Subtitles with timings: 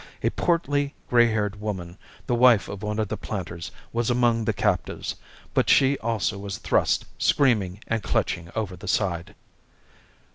[0.23, 1.95] A portly, grey haired woman,
[2.25, 5.13] the wife of one of the planters, was among the captives,
[5.53, 9.35] but she also was thrust screaming and clutching over the side.